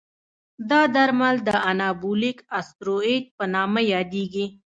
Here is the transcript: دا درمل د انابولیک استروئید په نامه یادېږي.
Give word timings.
دا 0.69 0.81
درمل 0.95 1.35
د 1.47 1.49
انابولیک 1.71 2.37
استروئید 2.59 3.23
په 3.37 3.43
نامه 3.55 3.81
یادېږي. 3.93 4.45